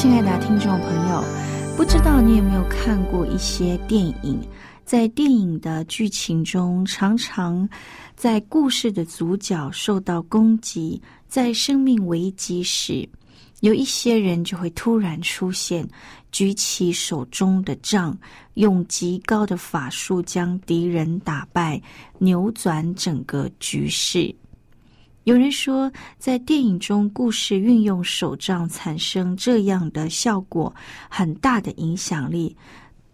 [0.00, 1.22] 亲爱的听众朋友，
[1.76, 4.40] 不知道你有没有看过一些电影？
[4.82, 7.68] 在电影的剧情中，常常
[8.16, 13.06] 在故事的主角受到攻击，在生命危机时，
[13.60, 15.86] 有一些人就会突然出现，
[16.32, 18.16] 举起手中的杖，
[18.54, 21.78] 用极高的法术将敌人打败，
[22.16, 24.34] 扭转整个局势。
[25.24, 30.74] 有人说，在电影中，故事运用手杖产生这样的效果，
[31.10, 32.56] 很大的影响力，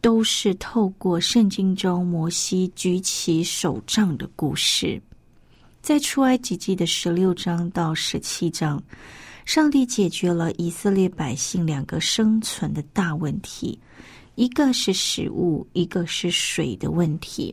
[0.00, 5.02] 都是透过圣经中摩西举起手杖的故事。
[5.82, 8.80] 在出埃及记的十六章到十七章，
[9.44, 13.76] 上帝解决了以色列百姓两个生存的大问题，
[14.36, 17.52] 一个是食物，一个是水的问题。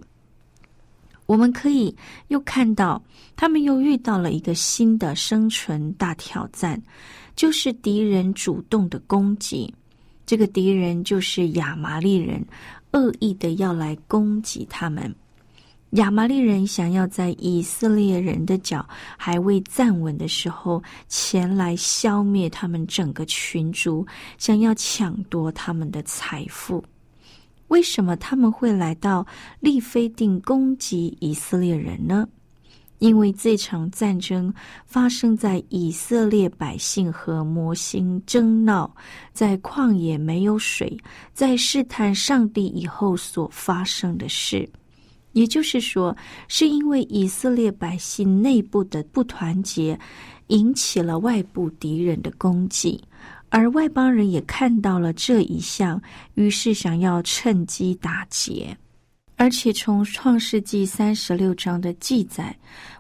[1.34, 1.96] 我们可以
[2.28, 3.04] 又看到，
[3.36, 6.80] 他们又遇到了一个新的生存大挑战，
[7.36, 9.74] 就是敌人主动的攻击。
[10.28, 12.46] 这个敌人就是亚麻利人，
[12.92, 15.12] 恶意的要来攻击他们。
[15.94, 24.06] 亚麻利人想要在以色列人的脚还未站稳的时候，前来消灭他们整个群族，
[24.38, 26.84] 想要抢夺他们的财富。
[27.68, 29.26] 为什么他们会来到
[29.60, 32.28] 利非定攻击以色列人呢？
[33.00, 34.54] 因为这场战争
[34.86, 38.96] 发生在以色列百姓和摩星争闹，
[39.34, 40.98] 在旷野没有水，
[41.34, 44.70] 在试探上帝以后所发生的事。
[45.34, 46.16] 也就是说，
[46.48, 50.00] 是因为以色列百姓内部的不团结，
[50.48, 53.04] 引起了外部敌人的攻击。
[53.56, 56.02] 而外邦人也看到了这一项，
[56.34, 58.76] 于是想要趁机打劫。
[59.36, 62.56] 而且从创世纪三十六章的记载，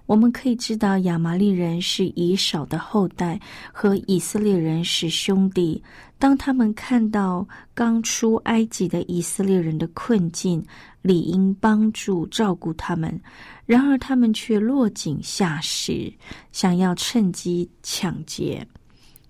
[0.05, 3.39] 我们可以知道亚麻利人是以扫的后代，
[3.71, 5.81] 和以色列人是兄弟。
[6.19, 10.63] 当他们看到刚出埃及的以色列人的困境，
[11.01, 13.19] 理应帮助照顾他们，
[13.65, 16.13] 然而他们却落井下石，
[16.51, 18.63] 想要趁机抢劫。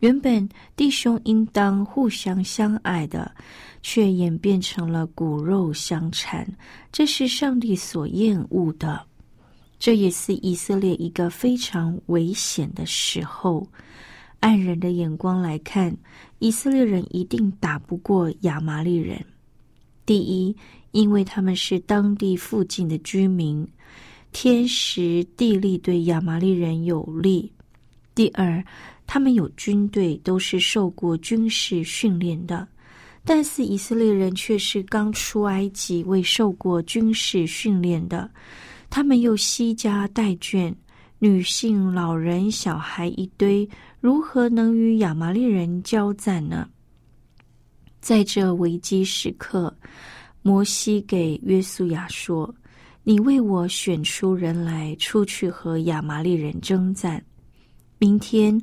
[0.03, 3.33] 原本弟兄应当互相相爱的，
[3.81, 6.45] 却演变成了骨肉相残，
[6.91, 9.01] 这是上帝所厌恶的。
[9.79, 13.65] 这也是以色列一个非常危险的时候。
[14.41, 15.95] 按人的眼光来看，
[16.39, 19.25] 以色列人一定打不过亚玛利人。
[20.05, 20.53] 第一，
[20.91, 23.65] 因为他们是当地附近的居民，
[24.33, 27.49] 天时地利对亚玛利人有利；
[28.15, 28.63] 第二，
[29.07, 32.67] 他们有军队，都是受过军事训练的，
[33.25, 38.29] 但是以色列人却是刚出埃及，未受过军事训练的。
[38.89, 40.71] 他们又惜家带眷，
[41.17, 43.67] 女性、老人、小孩一堆，
[43.99, 46.69] 如何能与亚玛利人交战呢？
[47.99, 49.75] 在这危机时刻，
[50.43, 52.53] 摩西给约书亚说
[53.03, 57.23] ：“你为我选出人来，出去和亚玛利人征战。”
[58.03, 58.61] 明天，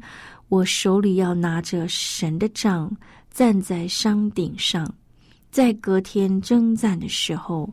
[0.49, 2.95] 我手里要拿着神的杖，
[3.31, 4.87] 站在山顶上。
[5.51, 7.73] 在隔天征战的时候，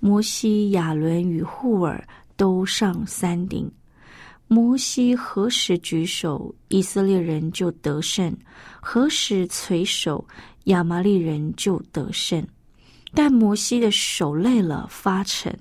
[0.00, 2.04] 摩西、亚伦与户尔
[2.36, 3.70] 都上山顶。
[4.48, 8.32] 摩西何时举手，以色列人就得胜；
[8.80, 10.26] 何时垂手，
[10.64, 12.44] 亚玛利人就得胜。
[13.14, 15.56] 但摩西的手累了，发沉，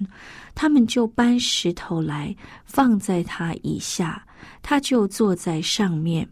[0.56, 2.36] 他们就搬石头来
[2.66, 4.24] 放在他以下。
[4.62, 6.28] 他就坐在上面。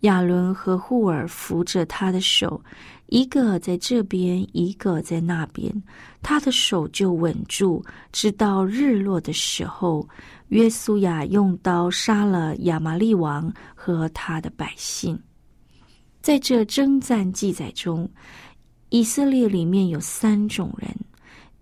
[0.00, 2.60] 亚伦和户尔扶着他的手，
[3.06, 5.70] 一个在这边，一个在那边，
[6.22, 10.08] 他的手就稳住，直到日落的时候，
[10.48, 15.20] 约书亚用刀杀了亚玛利王和他的百姓。
[16.22, 18.08] 在这征战记载中，
[18.88, 20.88] 以色列里面有三种人：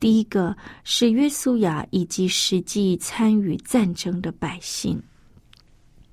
[0.01, 5.03] 第一个是约书亚以及实际参与战争的百姓。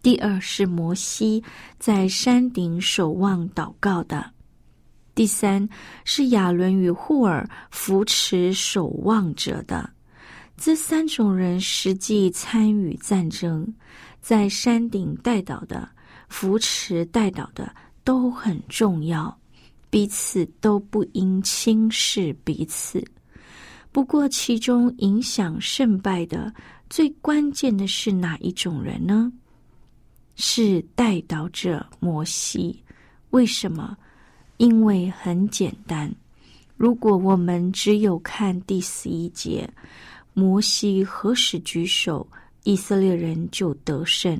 [0.01, 1.43] 第二是摩西
[1.79, 4.31] 在山顶守望祷告的，
[5.15, 5.67] 第三
[6.03, 9.89] 是亚伦与户尔扶持守望者的。
[10.57, 13.71] 这三种人实际参与战争，
[14.21, 15.89] 在山顶带祷的、
[16.29, 19.37] 扶持带祷的都很重要，
[19.89, 23.03] 彼此都不应轻视彼此。
[23.95, 26.53] 不过，其中影响胜败的
[26.89, 29.31] 最关键的是哪一种人呢？
[30.35, 32.83] 是带导者摩西，
[33.29, 33.95] 为什么？
[34.57, 36.13] 因为很简单，
[36.75, 39.65] 如果我们只有看第十一节，
[40.33, 42.27] 摩西何时举手，
[42.65, 44.37] 以色列人就得胜；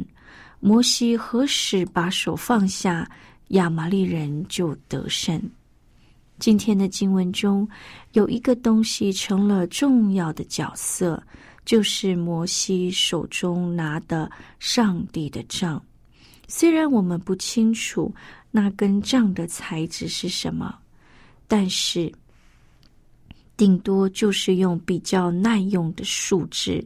[0.60, 3.10] 摩西何时把手放下，
[3.52, 5.42] 亚玛利人就得胜。
[6.40, 7.68] 今天的经文中
[8.14, 11.22] 有一个东西成了重要的角色。
[11.66, 14.30] 就是摩西手中拿的
[14.60, 15.84] 上帝的杖，
[16.48, 18.14] 虽然我们不清楚
[18.52, 20.78] 那根杖的材质是什么，
[21.48, 22.14] 但是
[23.58, 26.86] 顶多就是用比较耐用的树枝。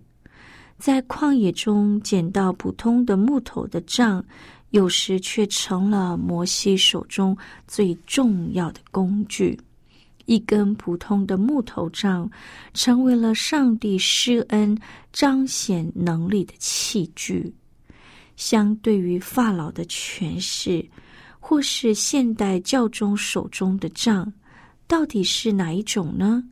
[0.78, 4.24] 在旷野中捡到普通的木头的杖，
[4.72, 7.38] 有时却成了摩西手中
[7.68, 9.60] 最重要的工具。
[10.26, 12.30] 一根普通的木头杖，
[12.74, 14.78] 成为了上帝施恩、
[15.12, 17.52] 彰显能力的器具。
[18.36, 20.88] 相对于法老的权势，
[21.40, 24.32] 或是现代教宗手中的杖，
[24.88, 26.44] 到底是哪一种呢？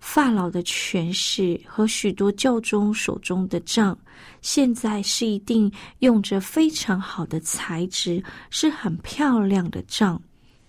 [0.00, 3.96] 法老的权势和许多教宗手中的杖，
[4.42, 5.70] 现在是一定
[6.00, 8.20] 用着非常好的材质，
[8.50, 10.20] 是很漂亮的杖。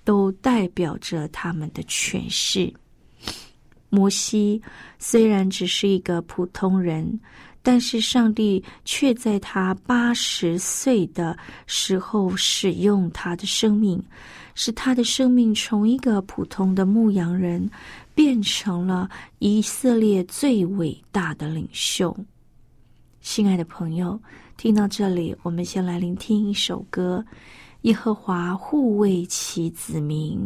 [0.03, 2.73] 都代表着他们的权势。
[3.87, 4.59] 摩西
[4.97, 7.19] 虽然只是一个普通人，
[7.61, 11.37] 但是上帝却在他八十岁的
[11.67, 14.03] 时候使用他的生命，
[14.55, 17.69] 使他的生命从一个普通的牧羊人
[18.23, 19.09] 变成了
[19.39, 22.15] 以色列最伟大的领袖。
[23.19, 24.21] 亲爱的朋友，
[24.57, 27.25] 听到这里，我们先来聆听一首歌。
[27.81, 30.39] 耶和华护卫其子民。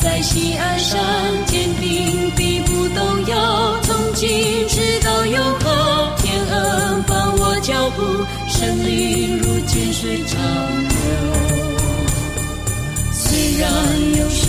[0.00, 0.98] 在西岸上，
[1.46, 4.28] 坚定地不动摇，从今
[4.68, 6.12] 直到永恒。
[6.18, 8.02] 天恩放我脚步，
[8.48, 9.54] 胜利如。
[9.74, 10.40] 溪水长
[10.88, 10.94] 流，
[13.12, 13.68] 虽然
[14.20, 14.43] 有时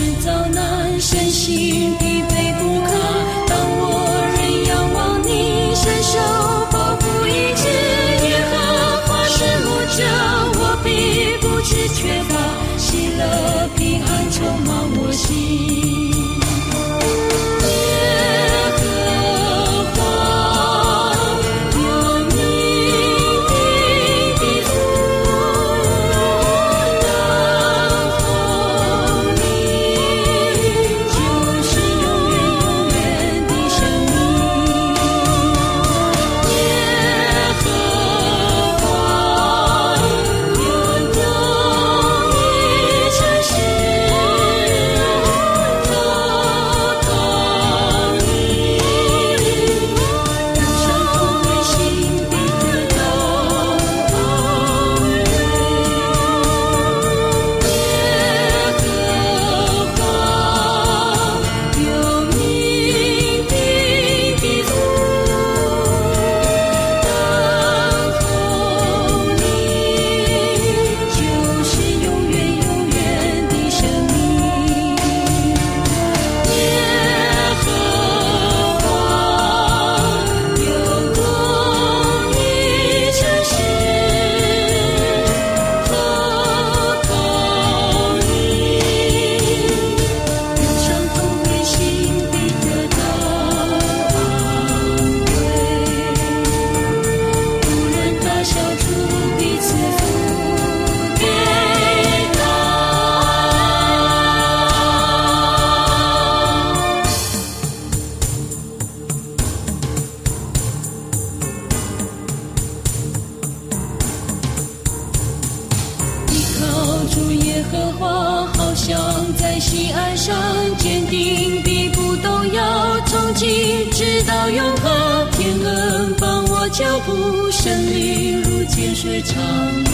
[120.85, 125.31] 坚定，必不动摇，从今直到永恒。
[125.31, 129.35] 天恩帮我脚步，胜利如江水长
[129.83, 129.91] 流。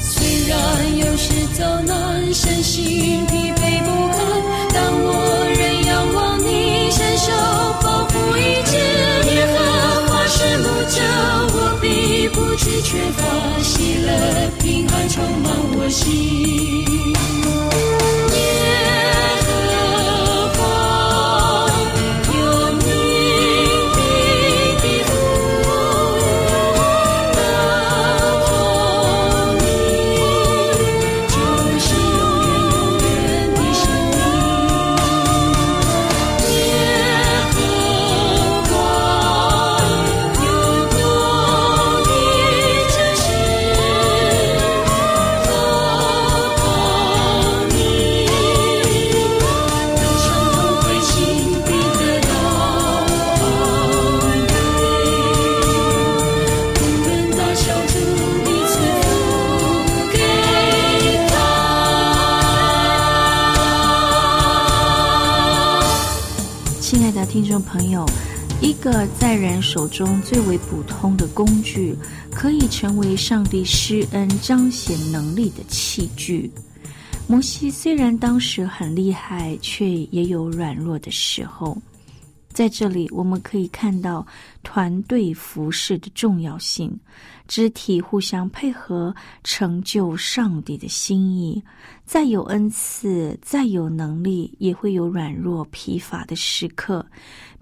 [0.00, 0.58] 虽然
[0.98, 4.18] 有时遭难，身心疲惫不堪，
[4.74, 5.08] 但我
[5.54, 7.30] 仍仰望你伸手
[7.84, 8.76] 保护一切。
[9.36, 9.56] 耶和
[10.08, 10.98] 华是牧者，
[11.54, 13.22] 我必不致缺乏，
[13.62, 14.10] 喜乐
[14.60, 16.10] 平安充满我心。
[69.18, 71.94] 在人手中最为普通的工具，
[72.32, 76.50] 可以成为上帝施恩彰显能力的器具。
[77.26, 81.76] 摩西虽然当时很厉害，却也有软弱的时候。
[82.52, 84.26] 在这里，我们可以看到
[84.62, 86.98] 团队服饰的重要性，
[87.46, 89.14] 肢体互相配合，
[89.44, 91.62] 成就上帝的心意。
[92.04, 97.06] 再有恩赐，再有能力，也会有软弱疲乏的时刻，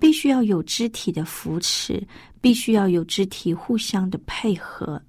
[0.01, 2.03] 必须要有肢体的扶持，
[2.41, 5.01] 必须要有肢体互相的配合。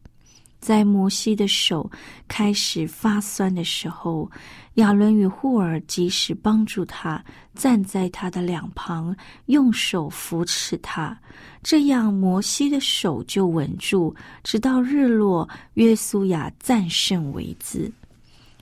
[0.60, 1.90] 在摩西的手
[2.28, 4.30] 开始发酸的时候，
[4.76, 7.24] 亚伦与户尔及时帮助他，
[7.56, 11.18] 站在他的两旁，用手扶持他，
[11.64, 14.14] 这样摩西的手就稳住，
[14.44, 17.92] 直到日落，约书亚战胜为止。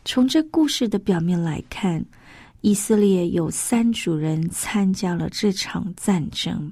[0.05, 2.03] 从这故事的表面来看，
[2.61, 6.71] 以色列有三组人参加了这场战争。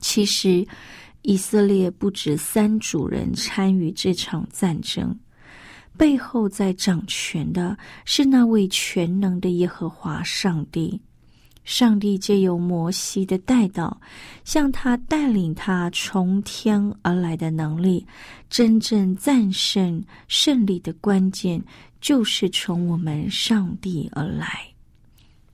[0.00, 0.66] 其实，
[1.24, 5.18] 以色列不止三组人参与这场战争，
[5.96, 11.00] 背后在掌权的是那位全能的耶和华上帝。
[11.64, 13.98] 上帝借由摩西的带导，
[14.44, 18.06] 向他带领他从天而来的能力，
[18.50, 21.58] 真正战胜胜利的关键，
[22.02, 24.46] 就是从我们上帝而来。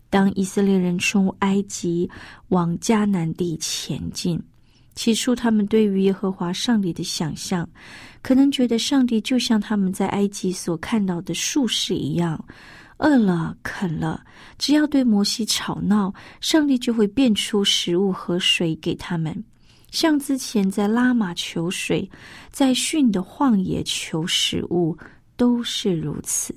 [0.09, 2.11] 当以色列人从埃及
[2.49, 4.43] 往迦南地前进，
[5.01, 7.67] 起初他们对于耶和华上帝的想象，
[8.21, 12.39] 可能觉得上帝就像他们在埃及所看到的术士一样。
[12.99, 14.23] 饿了啃了，
[14.59, 19.43] 只要对摩西吵闹，上帝就会变出食物和水给他们，
[19.91, 22.07] 像之前在拉玛求水，
[22.51, 24.95] 在逊的旷野求食物，
[25.35, 26.55] 都是如此。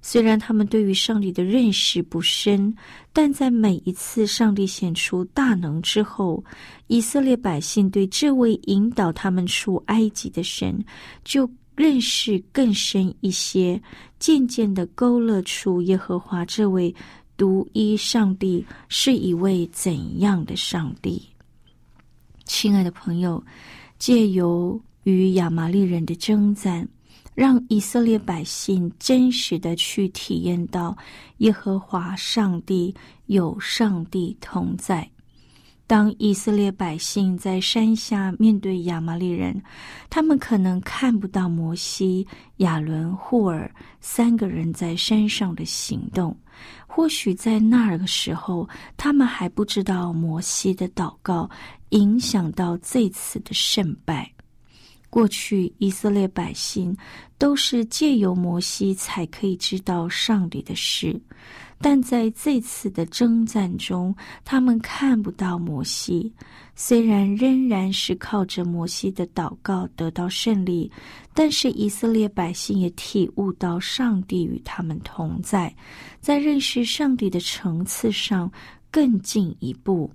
[0.00, 2.74] 虽然他们对于上帝的认识不深，
[3.14, 6.44] 但在每一次上帝显出大能之后，
[6.88, 10.84] 以色列百姓对这位引导他们出埃及的神
[11.24, 11.50] 就。
[11.76, 13.82] 认识更深一些，
[14.20, 16.94] 渐渐的勾勒出耶和华这位
[17.36, 21.20] 独一上帝是一位怎样的上帝。
[22.44, 23.42] 亲爱的朋友，
[23.98, 26.88] 借由与亚玛利人的征战，
[27.34, 30.96] 让以色列百姓真实的去体验到
[31.38, 32.94] 耶和华上帝
[33.26, 35.08] 有上帝同在。
[35.86, 39.62] 当以色列百姓在山下面对亚玛利人，
[40.08, 42.26] 他们可能看不到摩西、
[42.56, 46.34] 亚伦、户尔三个人在山上的行动。
[46.86, 51.50] 或许在那儿的时候，他们还不知道摩西的祷告
[51.90, 54.33] 影响到这次的胜败。
[55.14, 56.92] 过去以色列百姓
[57.38, 61.20] 都是借由摩西才可以知道上帝的事。
[61.78, 64.12] 但在这次的征战中，
[64.44, 66.32] 他们看不到摩西。
[66.74, 70.90] 虽然仍然是靠着摩西的祷告得到胜利，
[71.32, 75.72] 但是以色列百姓也体悟到上帝与他们同在，
[76.20, 78.50] 在认识上帝的层次上
[78.90, 80.10] 更进一步。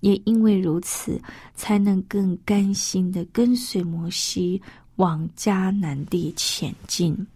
[0.00, 1.20] 也因为如此，
[1.54, 4.60] 才能更甘心的跟随摩西
[4.96, 7.26] 往迦南地前进。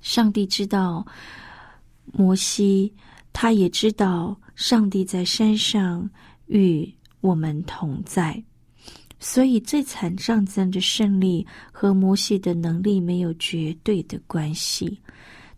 [0.00, 1.06] 上帝知道。
[2.12, 2.94] 摩西，
[3.32, 6.08] 他也知道上帝在山上
[6.46, 8.40] 与我们同在。
[9.18, 14.98] 所以这场战争的胜利和摩西的能力没有绝对的关系。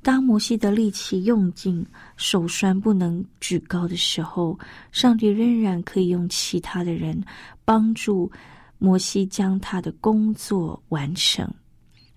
[0.03, 1.85] 当摩西的力气用尽、
[2.17, 4.59] 手酸不能举高的时候，
[4.93, 7.23] 上帝仍然可以用其他的人
[7.65, 8.31] 帮助
[8.79, 11.47] 摩西将他的工作完成。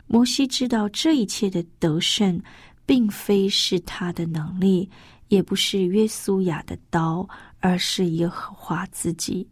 [0.05, 2.39] 摩西知道这一切的得胜，
[2.85, 4.89] 并非是他的能力，
[5.29, 7.27] 也不是约书亚的刀，
[7.59, 9.47] 而是耶和华自己。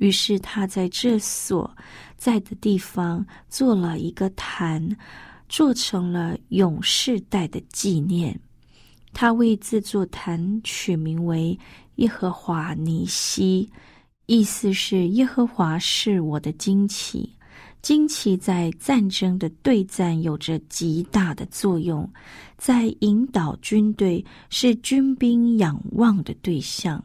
[0.00, 1.74] 于是他在这所
[2.16, 4.84] 在的地方做了一个坛，
[5.48, 8.38] 做成了永世代的纪念。
[9.12, 11.56] 他为这座坛取名为
[11.96, 13.70] 耶和华尼西，
[14.26, 17.30] 意思是耶和华是我的旌旗。
[17.80, 22.10] 旌旗在战争的对战有着极大的作用，
[22.56, 27.04] 在引导军队，是军兵仰望的对象。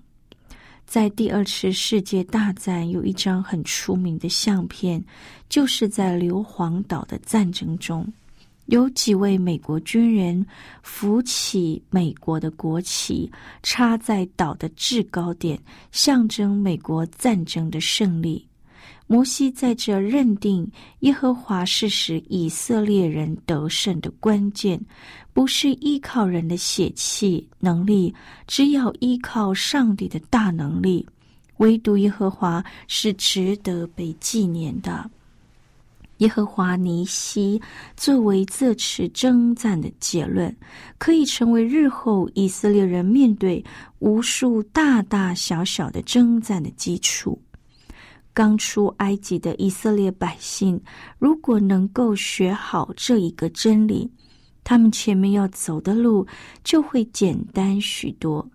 [0.85, 5.03] 在第二次世界大战有一张很出名的相片，
[5.49, 8.11] 就是在硫磺岛的战争中，
[8.69, 10.45] 有几位美国军人
[10.83, 13.29] 扶起美国的国旗，
[13.63, 15.59] 插在岛的制高点，
[15.91, 18.47] 象征美国战争的胜利。
[19.07, 24.79] 摩西在这认定耶和华是使以色列人得胜的关键，
[25.33, 28.13] 不是依靠人的血气能力，
[28.45, 31.03] 只要依靠上帝的大能力。
[31.57, 35.09] 唯独耶和华是值得被纪念的。
[36.19, 37.61] 耶和华尼西
[37.97, 40.55] 作为这次征战的结论，
[40.97, 43.63] 可以成为日后以色列人面对
[43.99, 47.41] 无数大大小小的征战的基础。
[48.33, 50.79] 刚出埃及的以色列百姓，
[51.17, 54.09] 如果能够学好这一个真理，
[54.63, 56.25] 他们前面要走的路
[56.63, 58.47] 就会简单许多。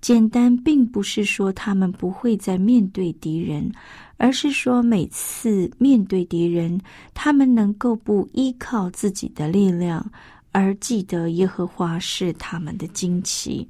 [0.00, 3.70] 简单并不是说他们不会再面对敌人，
[4.16, 6.80] 而是说每次面对敌人，
[7.12, 10.10] 他们能够不依靠自己的力量，
[10.52, 13.68] 而记得耶和华是他们的旌旗。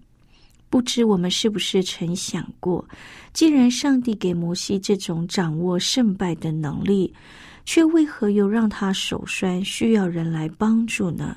[0.68, 2.88] 不知我们是不是曾想过，
[3.32, 7.12] 既然上帝给摩西这种掌握胜败的能力，
[7.64, 11.36] 却为何又让他手酸，需要人来帮助呢？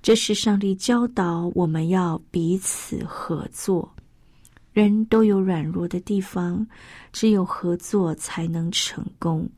[0.00, 3.92] 这是上帝教导我们要彼此合作。
[4.72, 6.66] 人都有软弱的地方，
[7.12, 9.48] 只有合作才能成功。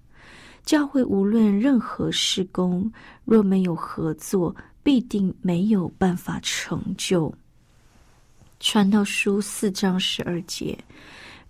[0.64, 2.90] 教会无论任何事工，
[3.24, 7.32] 若没有合作，必定没有办法成就。
[8.60, 10.78] 传道书四章十二节，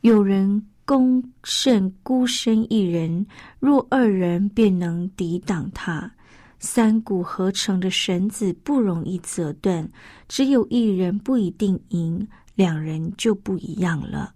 [0.01, 3.25] 有人攻胜孤身一人，
[3.61, 6.11] 若二人便能抵挡他。
[6.59, 9.87] 三股合成的绳子不容易折断，
[10.29, 14.35] 只有一人不一定赢，两人就不一样了。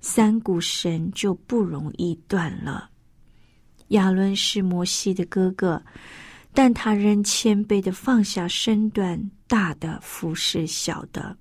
[0.00, 2.90] 三股绳就不容易断了。
[3.88, 5.82] 亚伦是摩西的哥哥，
[6.52, 11.36] 但他仍谦卑的放下身段，大的服侍小的。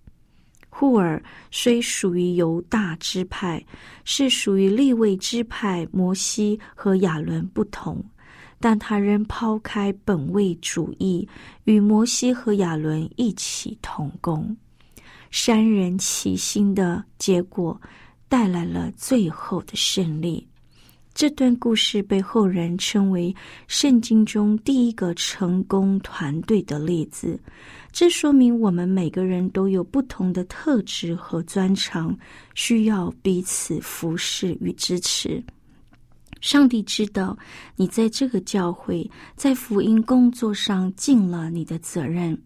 [0.69, 3.63] 户尔虽属于犹大支派，
[4.03, 5.87] 是属于立位支派。
[5.91, 8.03] 摩西和亚伦不同，
[8.59, 11.27] 但他仍抛开本位主义，
[11.65, 14.55] 与摩西和亚伦一起同工。
[15.31, 17.79] 三人齐心的结果，
[18.27, 20.45] 带来了最后的胜利。
[21.13, 23.35] 这段故事被后人称为
[23.67, 27.37] 圣经中第一个成功团队的例子。
[27.91, 32.17] 这说明我们每个人都有不同的特质和专长，
[32.55, 35.43] 需要彼此服侍与支持。
[36.39, 37.37] 上帝知道
[37.75, 42.41] 你在这个教会在福音工作上尽了你的责任，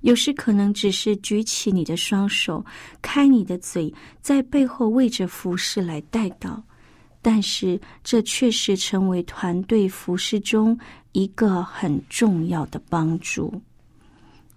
[0.00, 2.64] 有时可能只是举起你的双手，
[3.02, 6.62] 开你的嘴，在背后为着服侍来带到。
[7.22, 10.78] 但是这确实成为团队服侍中
[11.12, 13.52] 一个很重要的帮助。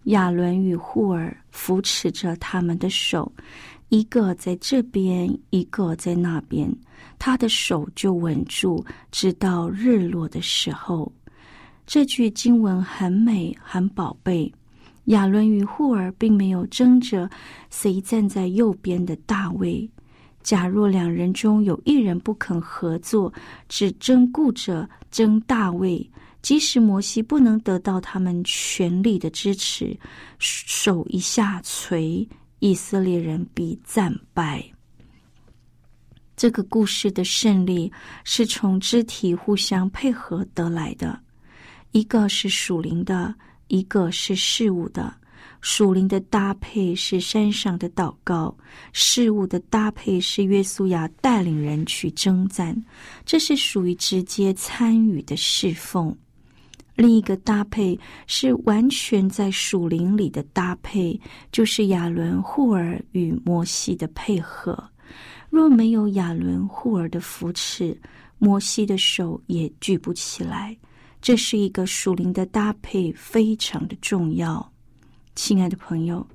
[0.05, 3.29] 亚伦与护尔扶持着他们的手，
[3.89, 6.73] 一个在这边，一个在那边，
[7.19, 11.11] 他的手就稳住，直到日落的时候。
[11.85, 14.49] 这句经文很美，很宝贝。
[15.05, 17.29] 亚伦与户尔并没有争着
[17.69, 19.89] 谁站在右边的大卫。
[20.41, 23.31] 假若两人中有一人不肯合作，
[23.69, 26.09] 只争顾着争大位。
[26.41, 29.97] 即使摩西不能得到他们全力的支持，
[30.39, 32.27] 手一下垂，
[32.59, 34.61] 以色列人必战败。
[36.35, 37.89] 这个故事的胜利
[38.25, 41.17] 是从肢体互相配合得来的，
[41.93, 43.33] 一个是属灵的，
[43.73, 45.11] 一个是事物的。
[45.59, 48.55] 属灵的搭配是山上的祷告，
[48.91, 52.79] 事物的搭配是约书亚带领人去征战，
[53.25, 56.15] 这是属于直接参与的侍奉。
[56.95, 61.19] 另一个搭配是完全在属灵里的搭配，
[61.51, 64.77] 就是亚伦、护尔与摩西的配合。
[65.49, 67.99] 若没有亚伦、护尔的扶持，
[68.37, 70.77] 摩西的手也举不起来。
[71.23, 74.73] 这是一个属灵的搭配，非常的重要。
[75.35, 76.27] 亲爱的朋友，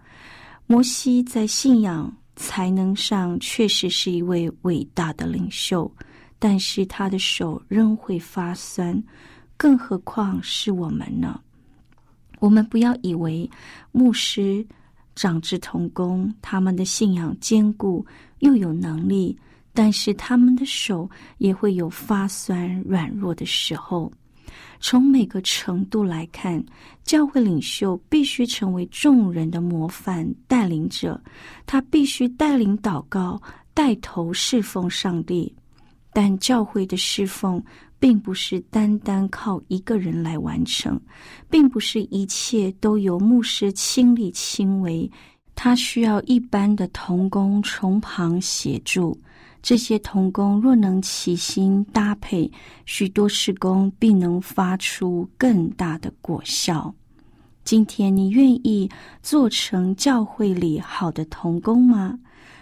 [0.66, 5.94] 摩西在信仰才能上确实是一位伟大的领袖，
[6.38, 9.04] 但是他的手仍会发酸。
[9.58, 11.38] 更何况是我们呢？
[12.38, 13.48] 我们不要以为
[13.92, 14.66] 牧师、
[15.14, 18.06] 长之同工，他们的信仰坚固
[18.38, 19.38] 又有能力，
[19.74, 24.10] 但是他们的手也会有发酸、软弱的时候。
[24.80, 26.64] 从每个程度来看，
[27.04, 31.20] 教会领袖必须成为众人的模范带领者，
[31.66, 33.40] 他必须带领祷告、
[33.74, 35.54] 带头侍奉上帝。
[36.12, 37.62] 但教会的侍奉。
[38.00, 41.00] 并不是单单靠一个人来完成，
[41.50, 45.10] 并不是一切都由牧师亲力亲为，
[45.56, 49.20] 他需要一般的童工从旁协助。
[49.62, 52.50] 这些童工若能齐心搭配，
[52.86, 56.94] 许多事工必能发出更大的果效。
[57.64, 58.88] 今天，你愿意
[59.22, 62.18] 做成教会里好的童工吗？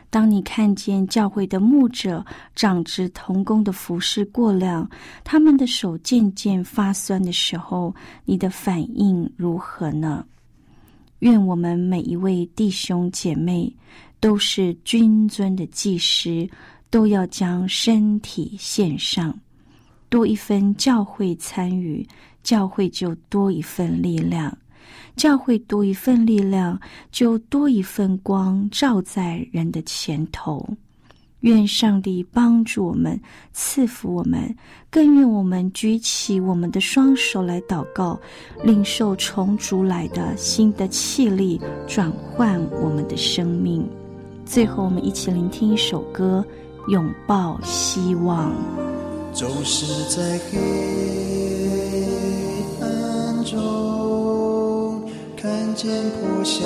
[0.08, 4.88] 当你看见教会的牧者、长职童工的服饰过量，
[5.22, 10.24] 他们的手渐渐发酸的时候，你的反应如何呢？
[11.20, 13.74] 愿我们每一位弟兄姐妹
[14.20, 16.48] 都是君尊的祭师，
[16.90, 19.38] 都要将身体献上，
[20.08, 22.06] 多一分教会参与，
[22.42, 24.56] 教会就多一份力量。
[25.16, 26.78] 教会多一份力量，
[27.10, 30.68] 就多一份光照在人的前头。
[31.40, 33.20] 愿上帝帮助我们，
[33.52, 34.54] 赐福我们，
[34.90, 38.18] 更愿我们举起我们的双手来祷告，
[38.62, 43.86] 领受从主来的新的气力，转换我们的生命。
[44.44, 46.44] 最后，我们一起聆听一首歌，
[46.88, 48.52] 拥抱希望。
[49.32, 50.58] 总是在黑
[52.80, 55.02] 暗中。
[55.36, 56.64] 看见破晓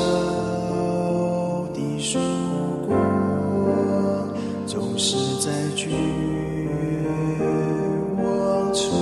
[1.75, 2.19] 的曙
[2.87, 2.97] 光，
[4.67, 5.91] 总是在绝
[8.17, 9.00] 望中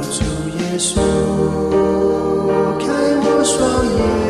[0.00, 0.24] 主
[0.58, 1.00] 耶稣，
[2.78, 2.86] 开
[3.24, 3.58] 我双
[3.96, 4.21] 眼。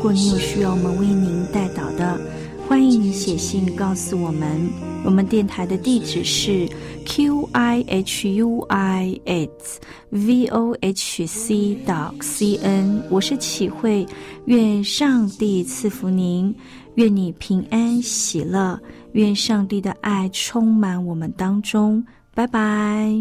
[0.00, 2.18] 如果你有需要我们为您带导的，
[2.66, 4.66] 欢迎你写信告诉我们。
[5.04, 6.66] 我们电台的地址是
[7.04, 13.02] q i h u i s v o h c dot c n。
[13.10, 14.06] 我是启慧，
[14.46, 16.54] 愿上帝赐福您，
[16.94, 18.80] 愿你平安喜乐，
[19.12, 22.02] 愿上帝的爱充满我们当中。
[22.34, 23.14] 拜拜。